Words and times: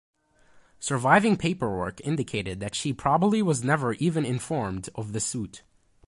Surviving 0.79 1.37
paperwork 1.37 2.01
indicated 2.03 2.59
that 2.59 2.73
she 2.73 2.91
probably 2.91 3.39
was 3.43 3.63
never 3.63 3.93
even 3.93 4.25
informed 4.25 4.89
of 4.95 5.13
the 5.13 5.19
suit. 5.19 5.61